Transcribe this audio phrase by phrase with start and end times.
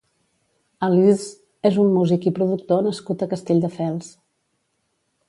[0.85, 1.27] Alizzz
[1.69, 4.09] és un músic i productor nascut a Castelldefels.